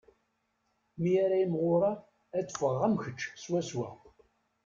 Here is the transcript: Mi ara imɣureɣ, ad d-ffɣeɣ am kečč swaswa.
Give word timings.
Mi 1.01 1.11
ara 1.23 1.37
imɣureɣ, 1.43 1.97
ad 2.37 2.43
d-ffɣeɣ 2.47 2.81
am 2.87 2.95
kečč 3.03 3.21
swaswa. 3.43 3.89